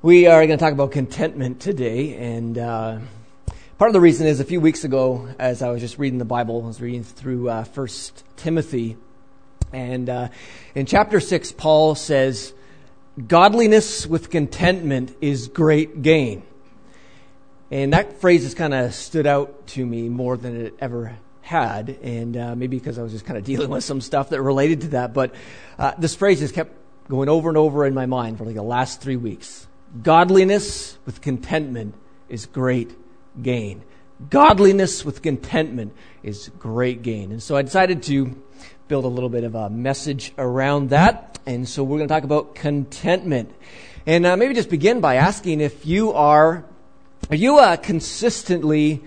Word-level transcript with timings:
We 0.00 0.28
are 0.28 0.46
going 0.46 0.56
to 0.56 0.64
talk 0.64 0.72
about 0.72 0.92
contentment 0.92 1.58
today, 1.58 2.14
and 2.14 2.56
uh, 2.56 2.98
part 3.78 3.88
of 3.88 3.92
the 3.92 4.00
reason 4.00 4.28
is 4.28 4.38
a 4.38 4.44
few 4.44 4.60
weeks 4.60 4.84
ago, 4.84 5.28
as 5.40 5.60
I 5.60 5.70
was 5.70 5.80
just 5.80 5.98
reading 5.98 6.20
the 6.20 6.24
Bible, 6.24 6.62
I 6.62 6.68
was 6.68 6.80
reading 6.80 7.02
through 7.02 7.48
uh, 7.48 7.64
First 7.64 8.22
Timothy, 8.36 8.96
and 9.72 10.08
uh, 10.08 10.28
in 10.76 10.86
chapter 10.86 11.18
six, 11.18 11.50
Paul 11.50 11.96
says, 11.96 12.54
"Godliness 13.26 14.06
with 14.06 14.30
contentment 14.30 15.16
is 15.20 15.48
great 15.48 16.00
gain," 16.00 16.44
and 17.68 17.92
that 17.92 18.20
phrase 18.20 18.44
has 18.44 18.54
kind 18.54 18.74
of 18.74 18.94
stood 18.94 19.26
out 19.26 19.66
to 19.68 19.84
me 19.84 20.08
more 20.08 20.36
than 20.36 20.66
it 20.66 20.74
ever 20.78 21.18
had, 21.40 21.88
and 22.04 22.36
uh, 22.36 22.54
maybe 22.54 22.78
because 22.78 23.00
I 23.00 23.02
was 23.02 23.10
just 23.10 23.24
kind 23.24 23.36
of 23.36 23.42
dealing 23.42 23.68
with 23.68 23.82
some 23.82 24.00
stuff 24.00 24.30
that 24.30 24.40
related 24.42 24.82
to 24.82 24.88
that, 24.90 25.12
but 25.12 25.34
uh, 25.76 25.94
this 25.98 26.14
phrase 26.14 26.38
has 26.38 26.52
kept 26.52 26.72
going 27.08 27.28
over 27.28 27.48
and 27.48 27.58
over 27.58 27.84
in 27.84 27.94
my 27.94 28.06
mind 28.06 28.38
for 28.38 28.44
like 28.44 28.54
the 28.54 28.62
last 28.62 29.00
three 29.00 29.16
weeks. 29.16 29.64
Godliness 30.02 30.98
with 31.06 31.20
contentment 31.20 31.94
is 32.28 32.46
great 32.46 32.94
gain. 33.42 33.82
Godliness 34.30 35.04
with 35.04 35.22
contentment 35.22 35.94
is 36.22 36.50
great 36.58 37.02
gain. 37.02 37.32
And 37.32 37.42
so 37.42 37.56
I 37.56 37.62
decided 37.62 38.02
to 38.04 38.36
build 38.88 39.04
a 39.04 39.08
little 39.08 39.28
bit 39.28 39.44
of 39.44 39.54
a 39.54 39.70
message 39.70 40.32
around 40.36 40.90
that. 40.90 41.38
And 41.46 41.68
so 41.68 41.84
we're 41.84 41.98
going 41.98 42.08
to 42.08 42.14
talk 42.14 42.24
about 42.24 42.54
contentment. 42.54 43.54
And 44.06 44.26
uh, 44.26 44.36
maybe 44.36 44.54
just 44.54 44.70
begin 44.70 45.00
by 45.00 45.16
asking 45.16 45.60
if 45.60 45.86
you 45.86 46.12
are, 46.12 46.64
are 47.30 47.36
you 47.36 47.58
a 47.58 47.76
consistently 47.76 49.02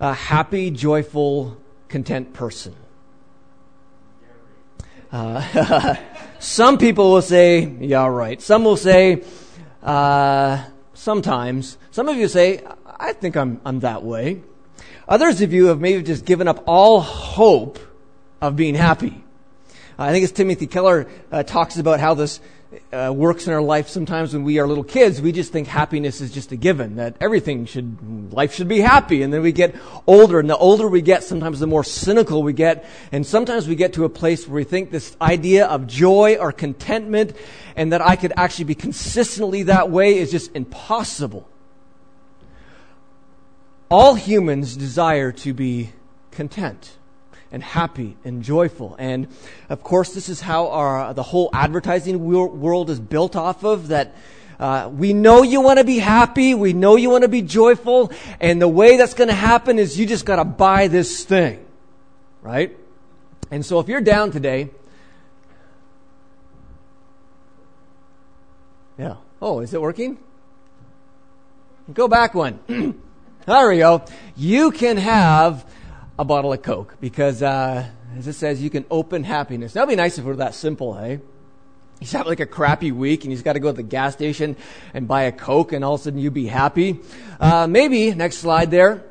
a 0.00 0.14
happy, 0.14 0.70
joyful, 0.70 1.56
content 1.88 2.32
person? 2.32 2.74
Uh, 5.10 5.96
some 6.38 6.78
people 6.78 7.12
will 7.12 7.22
say, 7.22 7.64
yeah, 7.80 8.06
right. 8.06 8.40
Some 8.40 8.64
will 8.64 8.76
say, 8.76 9.22
uh, 9.82 10.64
sometimes. 10.94 11.78
Some 11.90 12.08
of 12.08 12.16
you 12.16 12.28
say, 12.28 12.62
I 12.86 13.12
think 13.12 13.36
I'm, 13.36 13.60
I'm 13.64 13.80
that 13.80 14.02
way. 14.02 14.42
Others 15.08 15.40
of 15.40 15.52
you 15.52 15.66
have 15.66 15.80
maybe 15.80 16.02
just 16.02 16.24
given 16.24 16.48
up 16.48 16.64
all 16.66 17.00
hope 17.00 17.78
of 18.40 18.56
being 18.56 18.74
happy. 18.74 19.24
I 19.98 20.12
think 20.12 20.22
as 20.24 20.32
Timothy 20.32 20.66
Keller 20.66 21.08
uh, 21.32 21.42
talks 21.42 21.76
about 21.78 21.98
how 21.98 22.14
this 22.14 22.40
uh, 22.92 23.12
works 23.14 23.46
in 23.46 23.52
our 23.52 23.62
life 23.62 23.88
sometimes 23.88 24.34
when 24.34 24.44
we 24.44 24.58
are 24.58 24.66
little 24.66 24.84
kids 24.84 25.22
we 25.22 25.32
just 25.32 25.52
think 25.52 25.66
happiness 25.66 26.20
is 26.20 26.30
just 26.30 26.52
a 26.52 26.56
given 26.56 26.96
that 26.96 27.16
everything 27.20 27.64
should 27.64 28.32
life 28.32 28.54
should 28.54 28.68
be 28.68 28.80
happy. 28.80 29.22
And 29.22 29.32
then 29.32 29.42
we 29.42 29.52
get 29.52 29.74
older 30.06 30.38
and 30.38 30.48
the 30.48 30.56
older 30.56 30.88
we 30.88 31.02
get 31.02 31.22
sometimes 31.22 31.60
the 31.60 31.66
more 31.66 31.84
cynical 31.84 32.42
we 32.42 32.52
get. 32.52 32.88
And 33.12 33.26
sometimes 33.26 33.68
we 33.68 33.74
get 33.74 33.94
to 33.94 34.04
a 34.04 34.08
place 34.08 34.46
where 34.46 34.56
we 34.56 34.64
think 34.64 34.90
this 34.90 35.16
idea 35.20 35.66
of 35.66 35.86
joy 35.86 36.36
or 36.36 36.52
contentment 36.52 37.34
and 37.76 37.92
that 37.92 38.00
I 38.00 38.16
could 38.16 38.32
actually 38.36 38.66
be 38.66 38.74
consistently 38.74 39.64
that 39.64 39.90
way 39.90 40.18
is 40.18 40.30
just 40.30 40.54
impossible. 40.54 41.48
All 43.90 44.14
humans 44.14 44.76
desire 44.76 45.32
to 45.32 45.54
be 45.54 45.92
content 46.30 46.97
and 47.50 47.62
happy 47.62 48.16
and 48.24 48.42
joyful. 48.42 48.96
And 48.98 49.28
of 49.68 49.82
course, 49.82 50.14
this 50.14 50.28
is 50.28 50.40
how 50.40 50.68
our, 50.68 51.14
the 51.14 51.22
whole 51.22 51.50
advertising 51.52 52.24
world 52.24 52.90
is 52.90 53.00
built 53.00 53.36
off 53.36 53.64
of 53.64 53.88
that. 53.88 54.14
Uh, 54.58 54.90
we 54.92 55.12
know 55.12 55.42
you 55.42 55.60
want 55.60 55.78
to 55.78 55.84
be 55.84 55.98
happy. 55.98 56.54
We 56.54 56.72
know 56.72 56.96
you 56.96 57.10
want 57.10 57.22
to 57.22 57.28
be 57.28 57.42
joyful. 57.42 58.12
And 58.40 58.60
the 58.60 58.68
way 58.68 58.96
that's 58.96 59.14
going 59.14 59.28
to 59.28 59.34
happen 59.34 59.78
is 59.78 59.98
you 59.98 60.06
just 60.06 60.26
got 60.26 60.36
to 60.36 60.44
buy 60.44 60.88
this 60.88 61.24
thing. 61.24 61.64
Right? 62.42 62.76
And 63.50 63.64
so 63.64 63.78
if 63.78 63.88
you're 63.88 64.00
down 64.00 64.30
today, 64.30 64.70
yeah. 68.98 69.16
Oh, 69.40 69.60
is 69.60 69.72
it 69.72 69.80
working? 69.80 70.18
Go 71.94 72.08
back 72.08 72.34
one. 72.34 72.58
there 73.46 73.68
we 73.68 73.78
go. 73.78 74.04
You 74.36 74.72
can 74.72 74.96
have 74.98 75.64
a 76.18 76.24
bottle 76.24 76.52
of 76.52 76.62
Coke 76.62 76.96
because, 77.00 77.42
uh, 77.42 77.86
as 78.16 78.26
it 78.26 78.32
says, 78.32 78.62
you 78.62 78.70
can 78.70 78.84
open 78.90 79.24
happiness. 79.24 79.72
That'd 79.72 79.88
be 79.88 79.96
nice 79.96 80.18
if 80.18 80.24
it 80.24 80.28
were 80.28 80.36
that 80.36 80.54
simple, 80.54 80.94
hey? 80.94 81.20
He's 82.00 82.12
having 82.12 82.28
like 82.28 82.40
a 82.40 82.46
crappy 82.46 82.92
week 82.92 83.24
and 83.24 83.32
he's 83.32 83.42
got 83.42 83.54
to 83.54 83.60
go 83.60 83.70
to 83.70 83.76
the 83.76 83.82
gas 83.82 84.14
station 84.14 84.56
and 84.94 85.08
buy 85.08 85.22
a 85.22 85.32
Coke 85.32 85.72
and 85.72 85.84
all 85.84 85.94
of 85.94 86.00
a 86.00 86.04
sudden 86.04 86.18
you'd 86.18 86.34
be 86.34 86.46
happy. 86.46 87.00
Uh, 87.40 87.66
maybe, 87.66 88.14
next 88.14 88.38
slide 88.38 88.70
there, 88.70 89.04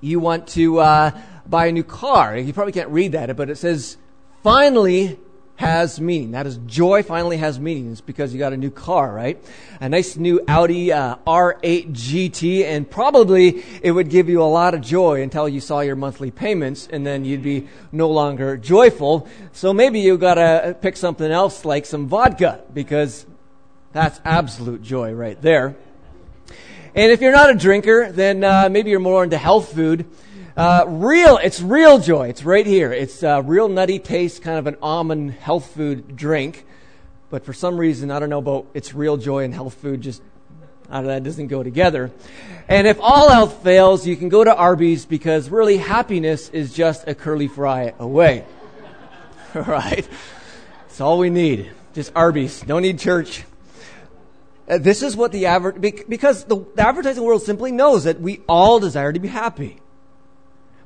you 0.00 0.20
want 0.20 0.48
to 0.48 0.78
uh, 0.78 1.10
buy 1.46 1.66
a 1.66 1.72
new 1.72 1.84
car. 1.84 2.36
You 2.36 2.52
probably 2.52 2.72
can't 2.72 2.90
read 2.90 3.12
that, 3.12 3.34
but 3.36 3.50
it 3.50 3.56
says, 3.56 3.96
finally 4.42 5.18
has 5.62 6.00
meaning. 6.00 6.32
That 6.32 6.44
is, 6.44 6.58
joy 6.66 7.04
finally 7.04 7.36
has 7.36 7.60
meaning. 7.60 7.92
It's 7.92 8.00
because 8.00 8.32
you 8.32 8.40
got 8.40 8.52
a 8.52 8.56
new 8.56 8.70
car, 8.70 9.14
right? 9.14 9.40
A 9.80 9.88
nice 9.88 10.16
new 10.16 10.40
Audi 10.48 10.92
uh, 10.92 11.16
R8 11.24 11.92
GT, 11.92 12.64
and 12.64 12.90
probably 12.90 13.62
it 13.80 13.92
would 13.92 14.10
give 14.10 14.28
you 14.28 14.42
a 14.42 14.50
lot 14.50 14.74
of 14.74 14.80
joy 14.80 15.22
until 15.22 15.48
you 15.48 15.60
saw 15.60 15.78
your 15.78 15.94
monthly 15.94 16.32
payments, 16.32 16.88
and 16.90 17.06
then 17.06 17.24
you'd 17.24 17.44
be 17.44 17.68
no 17.92 18.10
longer 18.10 18.56
joyful. 18.56 19.28
So 19.52 19.72
maybe 19.72 20.00
you 20.00 20.18
gotta 20.18 20.76
pick 20.80 20.96
something 20.96 21.30
else 21.30 21.64
like 21.64 21.86
some 21.86 22.08
vodka, 22.08 22.64
because 22.74 23.24
that's 23.92 24.20
absolute 24.24 24.82
joy 24.82 25.12
right 25.12 25.40
there. 25.40 25.76
And 26.96 27.12
if 27.12 27.20
you're 27.20 27.30
not 27.30 27.50
a 27.50 27.54
drinker, 27.54 28.10
then 28.10 28.42
uh, 28.42 28.68
maybe 28.68 28.90
you're 28.90 28.98
more 28.98 29.22
into 29.22 29.38
health 29.38 29.72
food. 29.72 30.06
Uh, 30.56 30.84
real, 30.86 31.38
it's 31.38 31.62
real 31.62 31.98
joy. 31.98 32.28
It's 32.28 32.44
right 32.44 32.66
here. 32.66 32.92
It's 32.92 33.22
a 33.22 33.40
real 33.40 33.68
nutty 33.68 33.98
taste, 33.98 34.42
kind 34.42 34.58
of 34.58 34.66
an 34.66 34.76
almond 34.82 35.32
health 35.32 35.74
food 35.74 36.14
drink. 36.14 36.66
But 37.30 37.46
for 37.46 37.54
some 37.54 37.78
reason, 37.78 38.10
I 38.10 38.18
don't 38.18 38.28
know 38.28 38.38
about 38.38 38.66
it's 38.74 38.92
real 38.92 39.16
joy 39.16 39.44
and 39.44 39.54
health 39.54 39.74
food, 39.74 40.02
just 40.02 40.22
of 40.90 41.06
that 41.06 41.22
doesn't 41.22 41.46
go 41.46 41.62
together. 41.62 42.10
And 42.68 42.86
if 42.86 42.98
all 43.00 43.30
else 43.30 43.54
fails, 43.62 44.06
you 44.06 44.14
can 44.14 44.28
go 44.28 44.44
to 44.44 44.54
Arby's 44.54 45.06
because 45.06 45.48
really 45.48 45.78
happiness 45.78 46.50
is 46.50 46.74
just 46.74 47.08
a 47.08 47.14
curly 47.14 47.48
fry 47.48 47.94
away. 47.98 48.44
right? 49.54 50.06
It's 50.84 51.00
all 51.00 51.18
we 51.18 51.30
need. 51.30 51.70
Just 51.94 52.12
Arby's. 52.14 52.60
Don't 52.60 52.82
need 52.82 52.98
church. 52.98 53.44
Uh, 54.68 54.76
this 54.76 55.02
is 55.02 55.16
what 55.16 55.32
the 55.32 55.46
adver- 55.46 55.72
because 55.72 56.44
the, 56.44 56.56
the 56.74 56.86
advertising 56.86 57.24
world 57.24 57.40
simply 57.40 57.72
knows 57.72 58.04
that 58.04 58.20
we 58.20 58.42
all 58.46 58.78
desire 58.78 59.14
to 59.14 59.18
be 59.18 59.28
happy 59.28 59.78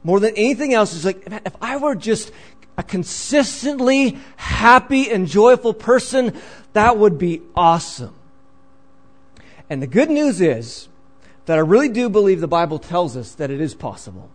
more 0.06 0.20
than 0.20 0.34
anything 0.36 0.72
else 0.72 0.94
is 0.94 1.04
like, 1.04 1.28
man, 1.28 1.40
if 1.44 1.56
I 1.60 1.78
were 1.78 1.96
just 1.96 2.30
a 2.78 2.84
consistently 2.84 4.16
happy 4.36 5.10
and 5.10 5.26
joyful 5.26 5.74
person, 5.74 6.32
that 6.74 6.96
would 6.96 7.18
be 7.18 7.42
awesome. 7.56 8.14
And 9.68 9.82
the 9.82 9.88
good 9.88 10.08
news 10.08 10.40
is 10.40 10.86
that 11.46 11.58
I 11.58 11.60
really 11.60 11.88
do 11.88 12.08
believe 12.08 12.40
the 12.40 12.46
Bible 12.46 12.78
tells 12.78 13.16
us 13.16 13.32
that 13.32 13.50
it 13.50 13.60
is 13.60 13.74
possible. 13.74 14.30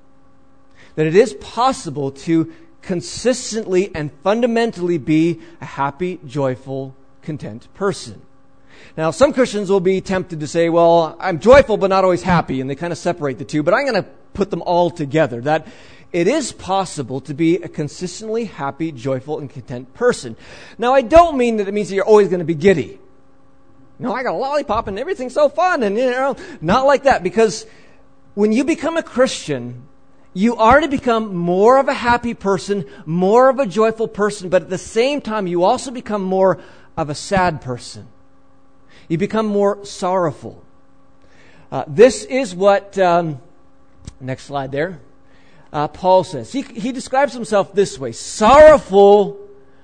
That 0.95 1.07
it 1.07 1.15
is 1.15 1.35
possible 1.35 2.11
to 2.11 2.53
consistently 2.81 3.95
and 3.95 4.11
fundamentally 4.25 4.97
be 4.97 5.39
a 5.61 5.65
happy, 5.65 6.19
joyful, 6.27 6.93
content 7.21 7.73
person. 7.75 8.21
Now, 8.97 9.11
some 9.11 9.31
Christians 9.31 9.69
will 9.69 9.79
be 9.79 10.01
tempted 10.01 10.41
to 10.41 10.47
say, 10.47 10.67
well, 10.67 11.15
I'm 11.17 11.39
joyful 11.39 11.77
but 11.77 11.87
not 11.87 12.03
always 12.03 12.23
happy, 12.23 12.59
and 12.59 12.69
they 12.69 12.75
kind 12.75 12.91
of 12.91 12.99
separate 12.99 13.37
the 13.37 13.45
two, 13.45 13.63
but 13.63 13.73
I'm 13.73 13.85
going 13.85 14.03
to 14.03 14.09
put 14.33 14.49
them 14.49 14.61
all 14.61 14.89
together. 14.89 15.41
That 15.41 15.67
it 16.11 16.27
is 16.27 16.51
possible 16.51 17.21
to 17.21 17.33
be 17.33 17.55
a 17.55 17.69
consistently 17.69 18.45
happy, 18.45 18.91
joyful, 18.91 19.39
and 19.39 19.49
content 19.49 19.93
person. 19.93 20.35
Now, 20.77 20.93
I 20.93 21.01
don't 21.01 21.37
mean 21.37 21.57
that 21.57 21.67
it 21.67 21.73
means 21.73 21.89
that 21.89 21.95
you're 21.95 22.05
always 22.05 22.27
going 22.27 22.39
to 22.39 22.45
be 22.45 22.55
giddy. 22.55 22.99
No, 23.97 24.13
I 24.13 24.23
got 24.23 24.33
a 24.33 24.37
lollipop 24.37 24.87
and 24.87 24.99
everything's 24.99 25.33
so 25.33 25.47
fun, 25.47 25.83
and 25.83 25.97
you 25.97 26.11
know, 26.11 26.35
not 26.59 26.85
like 26.85 27.03
that. 27.03 27.23
Because 27.23 27.65
when 28.33 28.51
you 28.51 28.63
become 28.63 28.97
a 28.97 29.03
Christian, 29.03 29.87
you 30.33 30.57
are 30.57 30.81
to 30.81 30.87
become 30.87 31.35
more 31.35 31.77
of 31.77 31.87
a 31.87 31.93
happy 31.93 32.33
person, 32.33 32.85
more 33.05 33.49
of 33.49 33.59
a 33.59 33.65
joyful 33.65 34.07
person, 34.07 34.49
but 34.49 34.63
at 34.63 34.69
the 34.69 34.77
same 34.77 35.21
time, 35.21 35.47
you 35.47 35.63
also 35.63 35.91
become 35.91 36.23
more 36.23 36.59
of 36.97 37.09
a 37.09 37.15
sad 37.15 37.61
person. 37.61 38.07
You 39.07 39.17
become 39.17 39.45
more 39.45 39.85
sorrowful. 39.85 40.63
Uh, 41.71 41.85
this 41.87 42.25
is 42.25 42.53
what. 42.53 42.97
Um, 42.97 43.39
Next 44.19 44.45
slide 44.45 44.71
there. 44.71 44.99
Uh, 45.73 45.87
Paul 45.87 46.23
says, 46.23 46.51
he, 46.51 46.61
he 46.61 46.91
describes 46.91 47.33
himself 47.33 47.73
this 47.73 47.97
way 47.97 48.11
sorrowful, 48.11 49.39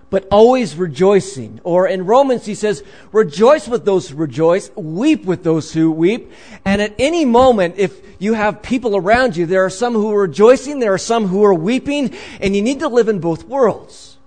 but 0.09 0.27
always 0.31 0.75
rejoicing. 0.75 1.61
Or 1.63 1.87
in 1.87 2.05
Romans, 2.05 2.45
he 2.45 2.55
says, 2.55 2.83
rejoice 3.11 3.67
with 3.67 3.85
those 3.85 4.09
who 4.09 4.17
rejoice, 4.17 4.69
weep 4.75 5.25
with 5.25 5.43
those 5.43 5.73
who 5.73 5.91
weep. 5.91 6.31
And 6.65 6.81
at 6.81 6.93
any 6.99 7.25
moment, 7.25 7.75
if 7.77 8.01
you 8.19 8.33
have 8.33 8.61
people 8.61 8.95
around 8.95 9.37
you, 9.37 9.45
there 9.45 9.63
are 9.65 9.69
some 9.69 9.93
who 9.93 10.11
are 10.11 10.21
rejoicing, 10.21 10.79
there 10.79 10.93
are 10.93 10.97
some 10.97 11.27
who 11.27 11.43
are 11.43 11.53
weeping, 11.53 12.15
and 12.41 12.55
you 12.55 12.61
need 12.61 12.79
to 12.79 12.87
live 12.87 13.07
in 13.07 13.19
both 13.19 13.45
worlds. 13.45 14.17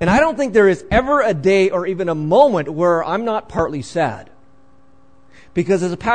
And 0.00 0.08
I 0.08 0.18
don't 0.18 0.36
think 0.36 0.54
there 0.54 0.68
is 0.68 0.84
ever 0.90 1.20
a 1.20 1.34
day 1.34 1.70
or 1.70 1.86
even 1.86 2.08
a 2.08 2.14
moment 2.14 2.68
where 2.70 3.04
I'm 3.04 3.24
not 3.24 3.48
partly 3.48 3.82
sad. 3.82 4.30
Because 5.52 5.82
as 5.82 5.92
a 5.92 5.96
pastor, 5.96 6.08